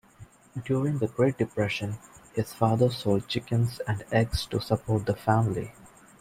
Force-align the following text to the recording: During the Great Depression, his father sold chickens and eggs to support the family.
During 0.65 0.97
the 0.97 1.05
Great 1.05 1.37
Depression, 1.37 1.99
his 2.33 2.51
father 2.55 2.89
sold 2.89 3.27
chickens 3.27 3.79
and 3.87 4.03
eggs 4.11 4.47
to 4.47 4.59
support 4.59 5.05
the 5.05 5.15
family. 5.15 5.73